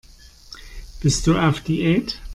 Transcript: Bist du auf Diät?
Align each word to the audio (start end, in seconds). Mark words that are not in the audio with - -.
Bist 0.99 1.27
du 1.27 1.37
auf 1.37 1.61
Diät? 1.61 2.19